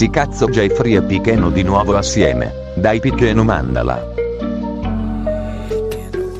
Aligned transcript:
Sì 0.00 0.08
cazzo 0.08 0.46
Jeffrey 0.46 0.96
e 0.96 1.02
Picheno 1.02 1.50
di 1.50 1.62
nuovo 1.62 1.94
assieme. 1.94 2.72
Dai 2.74 3.00
Picheno 3.00 3.44
mandala. 3.44 4.02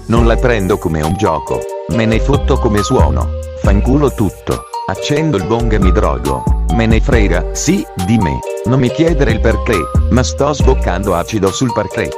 Non 0.06 0.26
la 0.26 0.34
prendo 0.36 0.78
come 0.78 1.02
un 1.02 1.14
gioco. 1.18 1.60
Me 1.88 2.06
ne 2.06 2.20
fotto 2.20 2.56
come 2.56 2.82
suono. 2.82 3.28
Fanculo 3.58 4.14
tutto. 4.14 4.62
Accendo 4.86 5.36
il 5.36 5.44
bong 5.44 5.74
e 5.74 5.78
mi 5.78 5.92
drogo. 5.92 6.42
Me 6.72 6.86
ne 6.86 7.02
frega, 7.02 7.54
sì, 7.54 7.84
di 8.06 8.16
me. 8.16 8.38
Non 8.64 8.80
mi 8.80 8.88
chiedere 8.88 9.32
il 9.32 9.40
perché, 9.40 9.76
ma 10.08 10.22
sto 10.22 10.54
sboccando 10.54 11.14
acido 11.14 11.52
sul 11.52 11.70
parquet. 11.74 12.16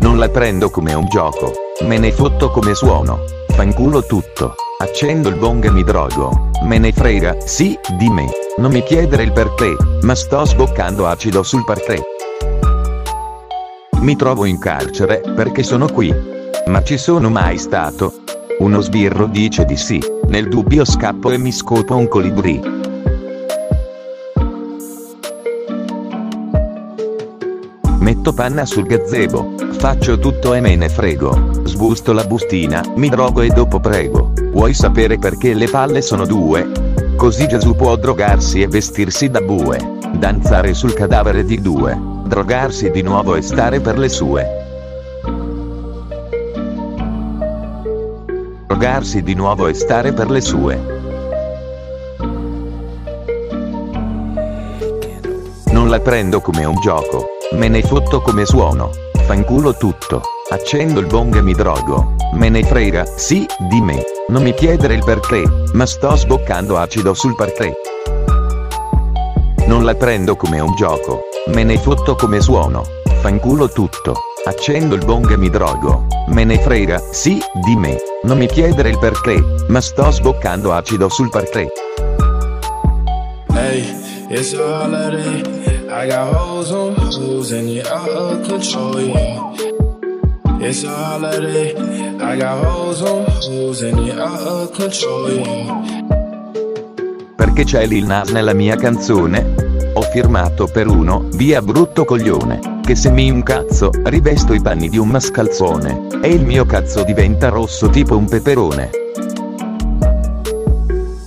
Non 0.00 0.18
la 0.18 0.30
prendo 0.30 0.68
come 0.68 0.94
un 0.94 1.06
gioco. 1.06 1.52
Me 1.82 1.96
ne 1.98 2.10
fotto 2.10 2.50
come 2.50 2.74
suono. 2.74 3.20
Fanculo 3.50 4.04
tutto. 4.04 4.56
Accendo 4.84 5.30
il 5.30 5.36
bong 5.36 5.64
e 5.64 5.70
mi 5.70 5.82
drogo. 5.82 6.50
Me 6.64 6.76
ne 6.76 6.92
frega, 6.92 7.40
sì, 7.40 7.74
di 7.96 8.10
me. 8.10 8.28
Non 8.58 8.70
mi 8.70 8.82
chiedere 8.82 9.22
il 9.22 9.32
perché, 9.32 9.74
ma 10.02 10.14
sto 10.14 10.44
sboccando 10.44 11.06
acido 11.06 11.42
sul 11.42 11.64
parquet. 11.64 12.02
Mi 14.00 14.14
trovo 14.14 14.44
in 14.44 14.58
carcere, 14.58 15.22
perché 15.34 15.62
sono 15.62 15.88
qui. 15.88 16.14
Ma 16.66 16.82
ci 16.82 16.98
sono 16.98 17.30
mai 17.30 17.56
stato? 17.56 18.12
Uno 18.58 18.82
sbirro 18.82 19.24
dice 19.24 19.64
di 19.64 19.78
sì, 19.78 19.98
nel 20.26 20.50
dubbio 20.50 20.84
scappo 20.84 21.30
e 21.30 21.38
mi 21.38 21.50
scopo 21.50 21.96
un 21.96 22.06
colibrì. 22.06 22.73
Metto 28.24 28.42
panna 28.42 28.64
sul 28.64 28.86
gazebo, 28.86 29.52
faccio 29.72 30.18
tutto 30.18 30.54
e 30.54 30.60
me 30.62 30.76
ne 30.76 30.88
frego. 30.88 31.50
Sbusto 31.64 32.14
la 32.14 32.24
bustina, 32.24 32.82
mi 32.96 33.10
drogo 33.10 33.42
e 33.42 33.48
dopo 33.48 33.80
prego. 33.80 34.32
Vuoi 34.50 34.72
sapere 34.72 35.18
perché 35.18 35.52
le 35.52 35.68
palle 35.68 36.00
sono 36.00 36.24
due? 36.24 36.66
Così 37.16 37.46
Gesù 37.46 37.76
può 37.76 37.94
drogarsi 37.96 38.62
e 38.62 38.66
vestirsi 38.66 39.28
da 39.28 39.42
bue. 39.42 39.98
Danzare 40.14 40.72
sul 40.72 40.94
cadavere 40.94 41.44
di 41.44 41.60
due. 41.60 42.00
Drogarsi 42.24 42.90
di 42.90 43.02
nuovo 43.02 43.34
e 43.34 43.42
stare 43.42 43.80
per 43.80 43.98
le 43.98 44.08
sue. 44.08 44.48
Drogarsi 48.66 49.22
di 49.22 49.34
nuovo 49.34 49.66
e 49.66 49.74
stare 49.74 50.14
per 50.14 50.30
le 50.30 50.40
sue. 50.40 50.80
Non 55.72 55.90
la 55.90 56.00
prendo 56.00 56.40
come 56.40 56.64
un 56.64 56.80
gioco. 56.80 57.33
Me 57.52 57.68
ne 57.68 57.82
fotto 57.82 58.20
come 58.20 58.44
suono. 58.46 58.90
Fanculo 59.26 59.74
tutto. 59.76 60.22
Accendo 60.50 61.00
il 61.00 61.06
bong 61.06 61.36
e 61.36 61.42
mi 61.42 61.52
drogo. 61.52 62.14
Me 62.32 62.48
ne 62.48 62.64
frega, 62.64 63.04
sì, 63.04 63.46
di 63.70 63.80
me. 63.80 64.02
Non 64.28 64.42
mi 64.42 64.54
chiedere 64.54 64.94
il 64.94 65.04
perché, 65.04 65.44
ma 65.72 65.86
sto 65.86 66.16
sboccando 66.16 66.78
acido 66.78 67.14
sul 67.14 67.34
parquet. 67.34 67.74
Non 69.66 69.84
la 69.84 69.94
prendo 69.94 70.36
come 70.36 70.60
un 70.60 70.74
gioco. 70.74 71.20
Me 71.46 71.62
ne 71.64 71.78
fotto 71.78 72.16
come 72.16 72.40
suono. 72.40 72.84
Fanculo 73.20 73.68
tutto. 73.68 74.14
Accendo 74.46 74.94
il 74.94 75.04
bong 75.04 75.30
e 75.30 75.36
mi 75.36 75.48
drogo. 75.48 76.06
Me 76.28 76.44
ne 76.44 76.58
frega, 76.58 77.00
sì, 77.12 77.40
di 77.64 77.76
me. 77.76 77.96
Non 78.24 78.38
mi 78.38 78.46
chiedere 78.46 78.90
il 78.90 78.98
perché, 78.98 79.42
ma 79.68 79.80
sto 79.80 80.10
sboccando 80.10 80.72
acido 80.72 81.08
sul 81.08 81.30
parquet. 81.30 81.70
Hey, 83.54 83.94
it's 84.28 84.54
a 84.54 84.84
holiday. 84.84 85.73
I 85.96 86.08
got 86.08 86.34
hoes 86.34 86.72
on 86.72 86.96
hoes 86.96 87.52
and 87.52 87.70
you're 87.70 87.86
out 87.86 88.08
of 88.08 88.42
control, 88.48 89.00
yeah. 89.00 89.54
It's 90.58 90.82
a 90.82 90.88
holiday. 90.88 91.72
I 92.18 92.36
got 92.36 92.64
hoes 92.64 93.00
on 93.00 93.24
hoes 93.26 93.82
and 93.82 94.04
you're 94.04 94.20
out 94.20 94.40
of 94.40 94.72
control, 94.72 95.30
yeah. 95.30 95.82
Perché 97.36 97.62
c'è 97.62 97.86
Lil 97.86 98.06
Nas 98.06 98.30
nella 98.30 98.54
mia 98.54 98.74
canzone? 98.74 99.92
Ho 99.94 100.02
firmato 100.02 100.66
per 100.66 100.88
uno, 100.88 101.28
via 101.34 101.62
brutto 101.62 102.04
coglione. 102.04 102.80
Che 102.82 102.96
se 102.96 103.10
mi 103.10 103.26
incazzo, 103.26 103.90
rivesto 104.02 104.52
i 104.52 104.60
panni 104.60 104.88
di 104.88 104.98
un 104.98 105.10
mascalzone. 105.10 106.08
E 106.22 106.28
il 106.28 106.44
mio 106.44 106.66
cazzo 106.66 107.04
diventa 107.04 107.50
rosso 107.50 107.88
tipo 107.88 108.16
un 108.16 108.28
peperone. 108.28 108.90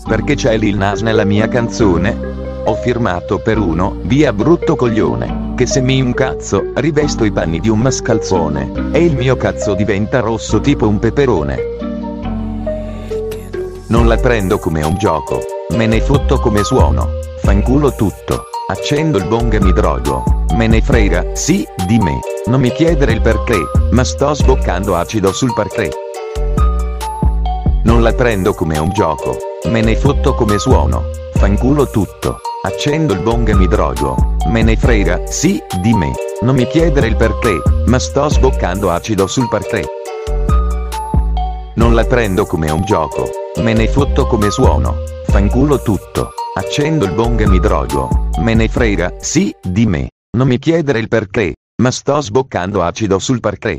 Perché 0.06 0.36
c'è 0.36 0.58
Lil 0.58 0.75
Nas 0.75 1.00
nella 1.00 1.24
mia 1.24 1.47
canzone? 1.47 2.27
Ho 2.67 2.75
firmato 2.75 3.39
per 3.39 3.57
uno, 3.57 3.95
via 4.01 4.33
brutto 4.33 4.75
coglione. 4.75 5.53
Che 5.55 5.66
se 5.66 5.79
mi 5.79 5.95
incazzo, 5.95 6.73
rivesto 6.75 7.23
i 7.23 7.31
panni 7.31 7.61
di 7.61 7.69
un 7.69 7.79
mascalzone. 7.79 8.89
E 8.91 9.05
il 9.05 9.16
mio 9.16 9.38
cazzo 9.38 9.73
diventa 9.73 10.19
rosso 10.19 10.59
tipo 10.59 10.85
un 10.85 11.00
peperone. 11.00 11.57
Non 13.88 14.05
la 14.09 14.17
prendo 14.17 14.59
come 14.59 14.83
un 14.83 14.97
gioco. 14.97 15.39
Me 15.75 15.88
ne 15.88 16.01
fotto 16.01 16.39
come 16.39 16.66
suono. 16.66 17.07
Fanculo 17.39 17.95
tutto. 17.95 18.44
Accendo 18.67 19.17
il 19.17 19.28
bong 19.29 19.53
e 19.53 19.61
mi 19.61 19.72
drogo. 19.72 20.25
Me 20.55 20.67
ne 20.67 20.81
frega, 20.81 21.35
sì, 21.35 21.66
di 21.88 21.97
me. 21.99 22.19
Non 22.47 22.59
mi 22.59 22.72
chiedere 22.73 23.13
il 23.13 23.22
perché, 23.22 23.59
ma 23.91 24.03
sto 24.03 24.34
sboccando 24.34 24.94
acido 24.94 25.31
sul 25.31 25.53
parquet. 25.53 25.95
Non 27.84 28.01
la 28.01 28.11
prendo 28.11 28.53
come 28.53 28.78
un 28.78 28.89
gioco. 28.89 29.38
Me 29.69 29.79
ne 29.79 29.95
fotto 29.95 30.35
come 30.35 30.57
suono. 30.57 31.03
Fanculo 31.31 31.89
tutto. 31.89 32.39
Accendo 32.67 33.13
il 33.13 33.22
bong 33.22 33.47
e 33.47 33.55
mi 33.55 33.66
drogo. 33.66 34.35
Me 34.47 34.61
ne 34.61 34.75
frega, 34.75 35.25
sì, 35.25 35.63
di 35.81 35.94
me. 35.94 36.11
Non 36.41 36.53
mi 36.53 36.67
chiedere 36.67 37.07
il 37.07 37.16
perché, 37.16 37.61
ma 37.85 37.97
sto 37.97 38.28
sboccando 38.28 38.91
acido 38.91 39.25
sul 39.25 39.47
parquet. 39.47 39.88
Non 41.75 41.94
la 41.94 42.03
prendo 42.03 42.45
come 42.45 42.69
un 42.69 42.83
gioco. 42.83 43.29
Me 43.59 43.72
ne 43.72 43.88
fotto 43.88 44.28
come 44.28 44.50
suono. 44.50 44.97
Fanculo 45.28 45.81
tutto. 45.81 46.31
Accendo 46.55 47.05
il 47.05 47.13
bong 47.13 47.39
e 47.39 47.47
mi 47.47 47.59
drogo. 47.61 48.28
Me 48.39 48.53
ne 48.53 48.67
frega, 48.67 49.13
sì, 49.22 49.55
di 49.63 49.85
me. 49.85 50.09
Non 50.38 50.49
mi 50.49 50.59
chiedere 50.59 50.99
il 50.99 51.07
perché, 51.07 51.53
ma 51.81 51.89
sto 51.89 52.19
sboccando 52.19 52.84
acido 52.84 53.17
sul 53.17 53.39
parquet. 53.39 53.75